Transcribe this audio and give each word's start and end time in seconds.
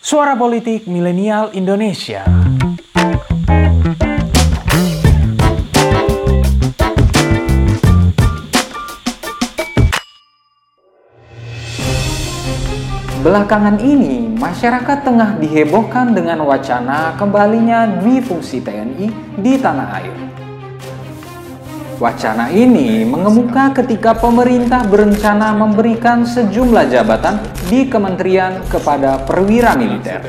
Suara 0.00 0.32
Politik 0.32 0.88
Milenial 0.88 1.52
Indonesia. 1.52 2.24
Belakangan 13.20 13.76
ini, 13.84 14.24
masyarakat 14.40 15.04
tengah 15.04 15.36
dihebohkan 15.36 16.16
dengan 16.16 16.48
wacana 16.48 17.12
kembalinya 17.20 17.84
dwi 18.00 18.24
fungsi 18.24 18.64
TNI 18.64 19.36
di 19.36 19.60
tanah 19.60 19.88
air. 20.00 20.29
Wacana 22.00 22.48
ini 22.48 23.04
mengemuka 23.04 23.76
ketika 23.76 24.16
pemerintah 24.16 24.88
berencana 24.88 25.52
memberikan 25.52 26.24
sejumlah 26.24 26.88
jabatan 26.88 27.36
di 27.68 27.92
kementerian 27.92 28.64
kepada 28.72 29.20
perwira 29.28 29.76
militer. 29.76 30.24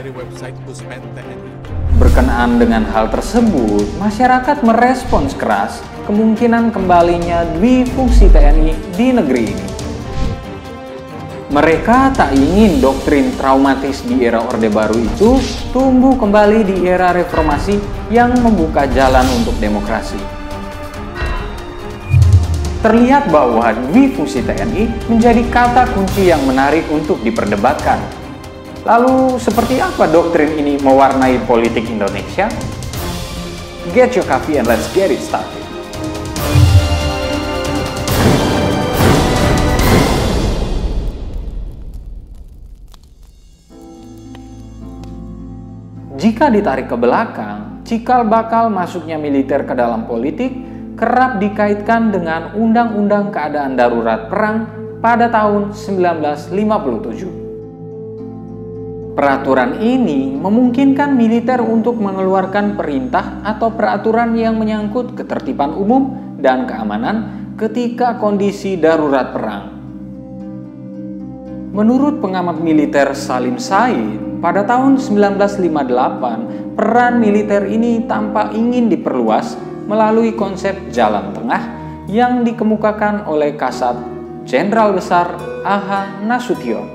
Berkenaan 1.96 2.60
dengan 2.60 2.83
hal 2.91 3.07
tersebut, 3.07 3.87
masyarakat 4.04 4.68
merespons 4.68 5.32
keras 5.32 5.79
kemungkinan 6.11 6.75
kembalinya 6.75 7.47
dwi 7.55 7.88
fungsi 7.88 8.27
TNI 8.27 8.75
di 8.91 9.07
negeri 9.15 9.43
ini. 9.55 9.68
Mereka 11.55 12.11
tak 12.11 12.35
ingin 12.35 12.83
doktrin 12.83 13.32
traumatis 13.39 14.04
di 14.04 14.27
era 14.27 14.43
Orde 14.43 14.68
Baru 14.68 14.99
itu 14.99 15.39
tumbuh 15.71 16.19
kembali 16.19 16.68
di 16.68 16.83
era 16.83 17.15
reformasi 17.15 17.79
yang 18.11 18.35
membuka 18.43 18.83
jalan 18.91 19.24
untuk 19.39 19.55
demokrasi. 19.55 20.40
Terlihat 22.81 23.29
bahwa 23.29 23.69
dwi 23.93 24.09
fungsi 24.09 24.41
TNI 24.41 25.05
menjadi 25.05 25.45
kata 25.53 25.85
kunci 25.93 26.33
yang 26.33 26.41
menarik 26.49 26.81
untuk 26.89 27.21
diperdebatkan. 27.21 28.01
Lalu, 28.81 29.37
seperti 29.37 29.77
apa 29.77 30.09
doktrin 30.09 30.57
ini 30.57 30.81
mewarnai 30.81 31.45
politik 31.45 31.85
Indonesia? 31.85 32.49
Get 33.93 34.17
your 34.17 34.25
coffee 34.25 34.57
and 34.57 34.65
let's 34.65 34.89
get 34.97 35.13
it 35.13 35.21
started. 35.21 35.61
Jika 46.17 46.49
ditarik 46.49 46.89
ke 46.89 46.97
belakang, 46.97 47.85
cikal 47.85 48.25
bakal 48.25 48.73
masuknya 48.73 49.21
militer 49.21 49.69
ke 49.69 49.77
dalam 49.77 50.09
politik 50.09 50.70
kerap 50.95 51.39
dikaitkan 51.39 52.11
dengan 52.11 52.52
Undang-Undang 52.56 53.31
Keadaan 53.31 53.75
Darurat 53.80 54.28
Perang 54.28 54.67
pada 55.00 55.31
tahun 55.31 55.72
1957. 55.73 57.42
Peraturan 59.12 59.84
ini 59.84 60.31
memungkinkan 60.39 61.19
militer 61.19 61.59
untuk 61.59 62.00
mengeluarkan 62.00 62.80
perintah 62.80 63.44
atau 63.44 63.75
peraturan 63.75 64.31
yang 64.39 64.56
menyangkut 64.56 65.19
ketertiban 65.19 65.75
umum 65.75 66.16
dan 66.39 66.64
keamanan 66.64 67.52
ketika 67.59 68.16
kondisi 68.16 68.80
darurat 68.80 69.36
perang. 69.36 69.84
Menurut 71.72 72.19
pengamat 72.23 72.59
militer 72.59 73.16
Salim 73.16 73.56
Said, 73.59 74.19
pada 74.39 74.64
tahun 74.67 74.97
1958, 74.97 76.75
peran 76.75 77.19
militer 77.19 77.67
ini 77.67 78.08
tampak 78.08 78.56
ingin 78.58 78.89
diperluas 78.89 79.70
melalui 79.92 80.31
konsep 80.39 80.88
jalan 80.88 81.36
tengah 81.36 81.67
yang 82.08 82.47
dikemukakan 82.47 83.28
oleh 83.28 83.59
Kasat 83.59 84.00
Jenderal 84.47 84.95
Besar 84.95 85.36
A.H. 85.67 86.23
Nasution. 86.23 86.88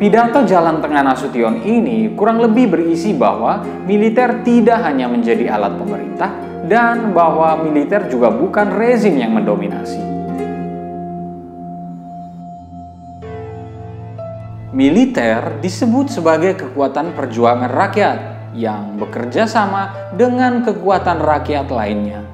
Pidato 0.00 0.46
Jalan 0.48 0.80
Tengah 0.80 1.04
Nasution 1.04 1.60
ini 1.68 2.16
kurang 2.16 2.40
lebih 2.40 2.72
berisi 2.72 3.12
bahwa 3.12 3.60
militer 3.84 4.40
tidak 4.40 4.80
hanya 4.88 5.04
menjadi 5.10 5.52
alat 5.52 5.76
pemerintah 5.76 6.30
dan 6.64 7.12
bahwa 7.12 7.60
militer 7.60 8.08
juga 8.08 8.32
bukan 8.32 8.72
rezim 8.72 9.20
yang 9.20 9.36
mendominasi. 9.36 10.00
Militer 14.72 15.58
disebut 15.58 16.14
sebagai 16.14 16.54
kekuatan 16.54 17.12
perjuangan 17.18 17.66
rakyat 17.66 18.37
yang 18.56 18.96
bekerja 18.96 19.44
sama 19.48 19.92
dengan 20.16 20.64
kekuatan 20.64 21.20
rakyat 21.20 21.68
lainnya. 21.68 22.24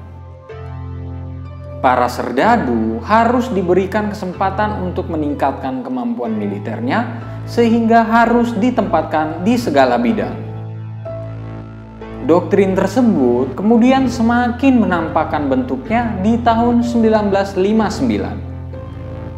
Para 1.83 2.07
serdadu 2.09 2.97
harus 3.05 3.51
diberikan 3.53 4.09
kesempatan 4.09 4.81
untuk 4.81 5.05
meningkatkan 5.11 5.83
kemampuan 5.85 6.33
militernya, 6.33 7.05
sehingga 7.45 8.01
harus 8.01 8.57
ditempatkan 8.57 9.45
di 9.45 9.53
segala 9.53 10.01
bidang. 10.01 10.33
Doktrin 12.25 12.73
tersebut 12.73 13.53
kemudian 13.53 14.09
semakin 14.09 14.81
menampakkan 14.81 15.45
bentuknya 15.45 16.09
di 16.25 16.41
tahun 16.41 16.81
1959. 16.81 17.53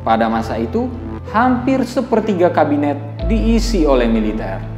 Pada 0.08 0.32
masa 0.32 0.56
itu, 0.56 0.88
hampir 1.36 1.84
sepertiga 1.84 2.48
kabinet 2.48 2.96
diisi 3.28 3.84
oleh 3.84 4.08
militer. 4.08 4.77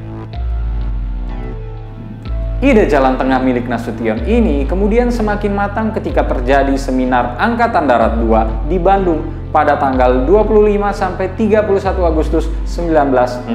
Ide 2.59 2.92
jalan 2.92 3.16
tengah 3.16 3.40
milik 3.40 3.72
Nasution 3.72 4.20
ini 4.28 4.68
kemudian 4.68 5.08
semakin 5.08 5.56
matang 5.56 5.96
ketika 5.96 6.28
terjadi 6.28 6.75
seminar 6.75 7.40
Angkatan 7.40 7.88
Darat 7.88 8.20
II 8.20 8.36
di 8.68 8.75
Bandung 8.75 9.24
pada 9.47 9.80
tanggal 9.80 10.28
25 10.28 10.75
sampai 10.92 11.31
31 11.40 11.80
Agustus 12.03 12.52
1966. 12.68 13.47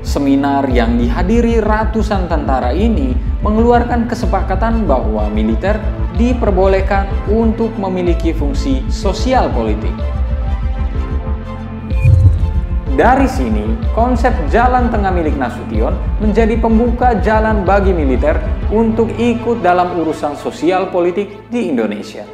Seminar 0.00 0.64
yang 0.72 0.96
dihadiri 0.96 1.60
ratusan 1.60 2.32
tentara 2.32 2.72
ini 2.72 3.12
mengeluarkan 3.44 4.08
kesepakatan 4.08 4.88
bahwa 4.88 5.28
militer 5.28 5.76
diperbolehkan 6.16 7.28
untuk 7.28 7.76
memiliki 7.76 8.32
fungsi 8.32 8.80
sosial 8.88 9.52
politik. 9.52 9.92
Dari 12.98 13.30
sini, 13.30 13.62
konsep 13.94 14.34
jalan 14.50 14.90
tengah 14.90 15.14
milik 15.14 15.38
Nasution 15.38 15.94
menjadi 16.18 16.58
pembuka 16.58 17.14
jalan 17.22 17.62
bagi 17.62 17.94
militer 17.94 18.34
untuk 18.74 19.14
ikut 19.14 19.62
dalam 19.62 20.02
urusan 20.02 20.34
sosial 20.34 20.90
politik 20.90 21.46
di 21.46 21.70
Indonesia. 21.70 22.26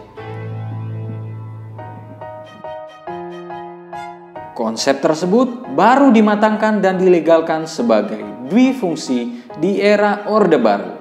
Konsep 4.57 5.05
tersebut 5.05 5.77
baru 5.77 6.09
dimatangkan 6.09 6.81
dan 6.81 6.97
dilegalkan 6.97 7.69
sebagai 7.69 8.25
dwi 8.49 8.73
fungsi 8.73 9.45
di 9.61 9.85
era 9.85 10.25
Orde 10.33 10.57
Baru. 10.57 10.93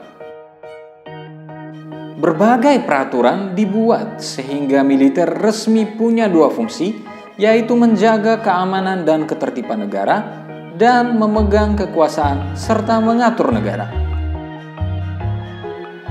Berbagai 2.20 2.84
peraturan 2.84 3.56
dibuat 3.56 4.20
sehingga 4.20 4.84
militer 4.84 5.32
resmi 5.40 5.88
punya 5.88 6.28
dua 6.28 6.52
fungsi, 6.52 7.13
yaitu 7.38 7.74
menjaga 7.74 8.42
keamanan 8.42 9.06
dan 9.06 9.26
ketertiban 9.26 9.90
negara 9.90 10.46
dan 10.78 11.18
memegang 11.18 11.78
kekuasaan 11.78 12.54
serta 12.58 13.02
mengatur 13.02 13.54
negara. 13.54 13.90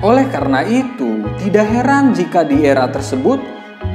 Oleh 0.02 0.26
karena 0.34 0.66
itu, 0.66 1.22
tidak 1.38 1.66
heran 1.70 2.10
jika 2.10 2.42
di 2.42 2.66
era 2.66 2.90
tersebut, 2.90 3.38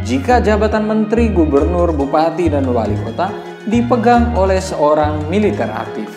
jika 0.07 0.39
jabatan 0.39 0.87
menteri, 0.87 1.27
gubernur, 1.27 1.91
bupati, 1.91 2.47
dan 2.47 2.63
wali 2.71 2.95
kota 3.03 3.27
dipegang 3.67 4.31
oleh 4.39 4.63
seorang 4.63 5.27
militer 5.27 5.67
aktif. 5.67 6.07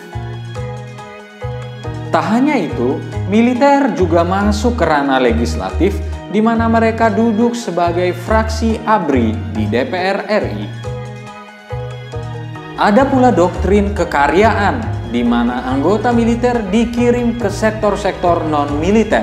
Tak 2.11 2.23
hanya 2.23 2.55
itu, 2.55 2.99
militer 3.27 3.91
juga 3.95 4.23
masuk 4.23 4.79
ke 4.79 4.87
ranah 4.87 5.19
legislatif 5.19 5.95
di 6.31 6.39
mana 6.39 6.71
mereka 6.71 7.11
duduk 7.11 7.51
sebagai 7.51 8.15
fraksi 8.15 8.79
ABRI 8.87 9.35
di 9.51 9.67
DPR 9.67 10.23
RI. 10.27 10.80
Ada 12.81 13.05
pula 13.05 13.29
doktrin 13.29 13.93
kekaryaan 13.93 14.81
di 15.13 15.21
mana 15.21 15.69
anggota 15.69 16.09
militer 16.09 16.65
dikirim 16.73 17.37
ke 17.37 17.45
sektor-sektor 17.45 18.41
non-militer. 18.49 19.21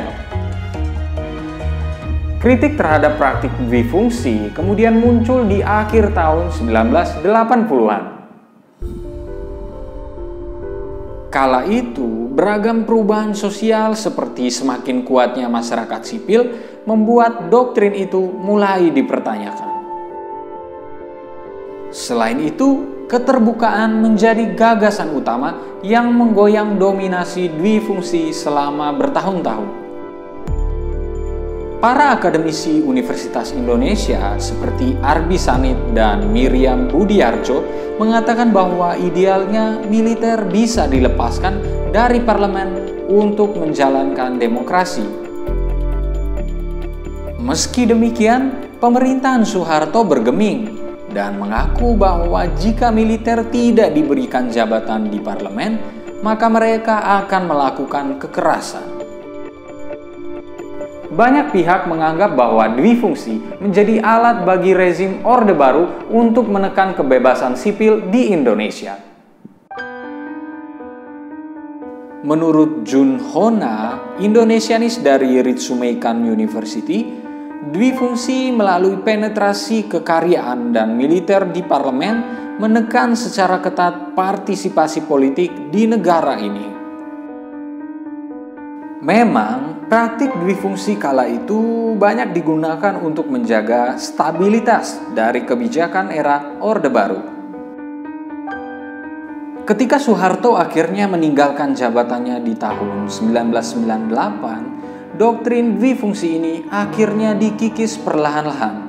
Kritik 2.38 2.78
terhadap 2.78 3.18
praktik 3.18 3.50
dwi-fungsi 3.66 4.54
kemudian 4.54 4.94
muncul 4.94 5.42
di 5.42 5.58
akhir 5.58 6.14
tahun 6.14 6.54
1980-an. 6.54 8.02
Kala 11.26 11.66
itu, 11.66 12.30
beragam 12.30 12.86
perubahan 12.86 13.34
sosial 13.34 13.98
seperti 13.98 14.54
semakin 14.54 15.02
kuatnya 15.02 15.50
masyarakat 15.50 16.06
sipil 16.06 16.54
membuat 16.86 17.50
doktrin 17.50 17.98
itu 17.98 18.22
mulai 18.22 18.86
dipertanyakan. 18.94 19.82
Selain 21.90 22.38
itu, 22.38 22.97
keterbukaan 23.08 24.04
menjadi 24.04 24.52
gagasan 24.52 25.16
utama 25.16 25.80
yang 25.80 26.12
menggoyang 26.12 26.76
dominasi 26.76 27.48
dwi 27.48 27.80
fungsi 27.80 28.30
selama 28.36 28.92
bertahun-tahun. 28.94 29.88
Para 31.78 32.10
akademisi 32.10 32.82
Universitas 32.82 33.54
Indonesia 33.54 34.34
seperti 34.36 34.98
Arbi 34.98 35.38
Sanit 35.38 35.78
dan 35.94 36.26
Miriam 36.34 36.90
Budiarjo 36.90 37.62
mengatakan 38.02 38.50
bahwa 38.50 38.98
idealnya 38.98 39.78
militer 39.86 40.42
bisa 40.50 40.90
dilepaskan 40.90 41.62
dari 41.94 42.18
parlemen 42.18 42.98
untuk 43.06 43.54
menjalankan 43.56 44.42
demokrasi. 44.42 45.06
Meski 47.38 47.86
demikian, 47.86 48.74
pemerintahan 48.82 49.46
Soeharto 49.46 50.02
bergeming 50.02 50.87
dan 51.12 51.40
mengaku 51.40 51.96
bahwa 51.96 52.44
jika 52.60 52.92
militer 52.92 53.48
tidak 53.48 53.96
diberikan 53.96 54.52
jabatan 54.52 55.08
di 55.08 55.18
parlemen, 55.20 55.80
maka 56.20 56.46
mereka 56.50 57.24
akan 57.24 57.42
melakukan 57.48 58.06
kekerasan. 58.20 58.98
Banyak 61.08 61.56
pihak 61.56 61.88
menganggap 61.88 62.36
bahwa 62.36 62.68
fungsi 63.00 63.40
menjadi 63.64 64.04
alat 64.04 64.44
bagi 64.44 64.76
rezim 64.76 65.24
Orde 65.24 65.56
Baru 65.56 66.06
untuk 66.12 66.44
menekan 66.52 66.92
kebebasan 66.92 67.56
sipil 67.56 68.12
di 68.12 68.28
Indonesia. 68.28 69.00
Menurut 72.28 72.84
Jun 72.84 73.16
Hona, 73.32 73.96
Indonesianis 74.20 75.00
dari 75.00 75.40
Ritsumeikan 75.40 76.20
University, 76.28 77.27
fungsi 77.96 78.50
melalui 78.54 79.00
penetrasi 79.02 79.88
kekaryaan 79.90 80.72
dan 80.72 80.94
militer 80.94 81.48
di 81.48 81.64
parlemen 81.64 82.22
menekan 82.58 83.14
secara 83.14 83.62
ketat 83.62 84.16
partisipasi 84.18 85.06
politik 85.06 85.70
di 85.70 85.86
negara 85.86 86.38
ini. 86.38 86.66
Memang, 88.98 89.78
Praktik 89.88 90.36
fungsi 90.60 91.00
kala 91.00 91.24
itu 91.24 91.96
banyak 91.96 92.36
digunakan 92.36 93.00
untuk 93.00 93.32
menjaga 93.32 93.96
stabilitas 93.96 95.00
dari 95.16 95.48
kebijakan 95.48 96.12
era 96.12 96.60
Orde 96.60 96.92
Baru. 96.92 97.16
Ketika 99.64 99.96
Soeharto 99.96 100.60
akhirnya 100.60 101.08
meninggalkan 101.08 101.72
jabatannya 101.72 102.36
di 102.44 102.52
tahun 102.52 103.08
1998, 103.08 104.87
doktrin 105.18 105.74
fungsi 105.98 106.38
ini 106.38 106.54
akhirnya 106.70 107.34
dikikis 107.34 107.98
perlahan-lahan. 107.98 108.86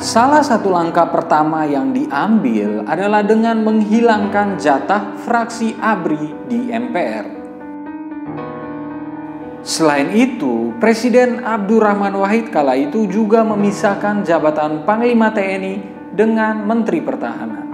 Salah 0.00 0.42
satu 0.42 0.72
langkah 0.72 1.06
pertama 1.12 1.62
yang 1.68 1.94
diambil 1.94 2.82
adalah 2.88 3.22
dengan 3.22 3.62
menghilangkan 3.62 4.58
jatah 4.58 5.14
fraksi 5.22 5.78
ABRI 5.78 6.50
di 6.50 6.60
MPR. 6.72 7.26
Selain 9.60 10.08
itu, 10.16 10.72
Presiden 10.80 11.44
Abdurrahman 11.44 12.16
Wahid 12.16 12.48
kala 12.48 12.80
itu 12.80 13.04
juga 13.06 13.44
memisahkan 13.44 14.24
jabatan 14.24 14.88
Panglima 14.88 15.36
TNI 15.36 15.84
dengan 16.16 16.64
Menteri 16.64 17.04
Pertahanan. 17.04 17.68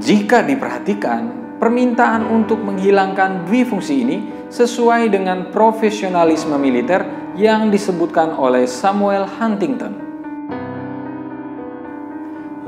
Jika 0.00 0.40
diperhatikan, 0.40 1.43
permintaan 1.64 2.28
untuk 2.28 2.60
menghilangkan 2.60 3.48
dwi 3.48 3.64
fungsi 3.64 4.04
ini 4.04 4.16
sesuai 4.52 5.08
dengan 5.08 5.48
profesionalisme 5.48 6.60
militer 6.60 7.32
yang 7.40 7.72
disebutkan 7.72 8.36
oleh 8.36 8.68
Samuel 8.68 9.24
Huntington. 9.24 9.96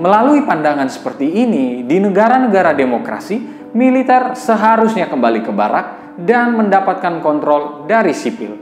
Melalui 0.01 0.49
pandangan 0.49 0.89
seperti 0.89 1.29
ini, 1.29 1.85
di 1.85 2.01
negara-negara 2.01 2.73
demokrasi, 2.73 3.69
militer 3.77 4.33
seharusnya 4.33 5.13
kembali 5.13 5.45
ke 5.45 5.53
barak 5.53 6.17
dan 6.17 6.57
mendapatkan 6.57 7.21
kontrol 7.21 7.85
dari 7.85 8.17
sipil. 8.17 8.57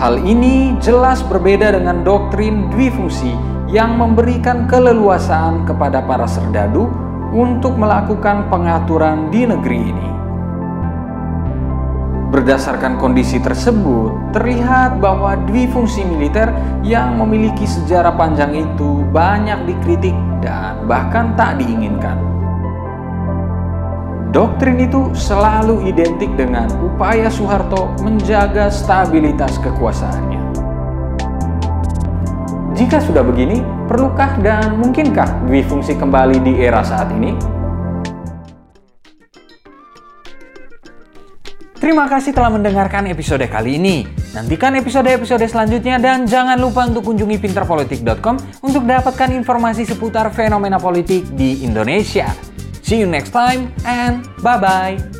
Hal 0.00 0.16
ini 0.24 0.80
jelas 0.80 1.20
berbeda 1.28 1.76
dengan 1.76 2.00
doktrin 2.00 2.72
fungsi 2.72 3.59
yang 3.70 3.94
memberikan 3.94 4.66
keleluasaan 4.66 5.62
kepada 5.62 6.02
para 6.02 6.26
serdadu 6.26 6.90
untuk 7.30 7.78
melakukan 7.78 8.50
pengaturan 8.50 9.30
di 9.30 9.46
negeri 9.46 9.78
ini. 9.78 10.10
Berdasarkan 12.30 12.98
kondisi 13.02 13.42
tersebut, 13.42 14.30
terlihat 14.30 15.02
bahwa 15.02 15.34
fungsi 15.74 16.06
militer 16.06 16.46
yang 16.86 17.18
memiliki 17.18 17.66
sejarah 17.66 18.14
panjang 18.14 18.54
itu 18.54 19.02
banyak 19.10 19.66
dikritik 19.66 20.14
dan 20.38 20.78
bahkan 20.86 21.34
tak 21.34 21.58
diinginkan. 21.58 22.22
Doktrin 24.30 24.78
itu 24.78 25.10
selalu 25.10 25.90
identik 25.90 26.30
dengan 26.38 26.70
upaya 26.78 27.26
Soeharto 27.26 27.90
menjaga 27.98 28.70
stabilitas 28.70 29.58
kekuasaannya. 29.58 30.39
Jika 32.80 32.96
sudah 32.96 33.20
begini, 33.20 33.60
perlukah 33.84 34.40
dan 34.40 34.80
mungkinkah 34.80 35.44
dwi 35.44 35.60
fungsi 35.60 36.00
kembali 36.00 36.40
di 36.40 36.64
era 36.64 36.80
saat 36.80 37.12
ini? 37.12 37.36
Terima 41.76 42.08
kasih 42.08 42.32
telah 42.32 42.48
mendengarkan 42.48 43.04
episode 43.12 43.44
kali 43.52 43.76
ini. 43.76 44.08
Nantikan 44.32 44.80
episode-episode 44.80 45.44
selanjutnya 45.44 46.00
dan 46.00 46.24
jangan 46.24 46.56
lupa 46.56 46.88
untuk 46.88 47.12
kunjungi 47.12 47.36
pinterpolitik.com 47.36 48.64
untuk 48.64 48.88
dapatkan 48.88 49.28
informasi 49.36 49.84
seputar 49.84 50.32
fenomena 50.32 50.80
politik 50.80 51.28
di 51.36 51.60
Indonesia. 51.60 52.32
See 52.80 53.04
you 53.04 53.08
next 53.08 53.36
time 53.36 53.68
and 53.84 54.24
bye 54.40 54.56
bye. 54.56 55.19